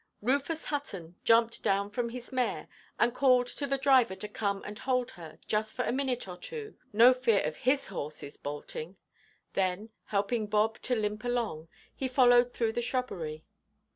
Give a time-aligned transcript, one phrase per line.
[0.23, 2.67] Rufus Hutton jumped down from his mare,
[2.97, 6.37] and called to the driver to come and hold her, just for a minute or
[6.37, 8.97] two; no fear of his horses bolting.
[9.53, 13.43] Then, helping Bob to limp along, he followed through the shrubbery.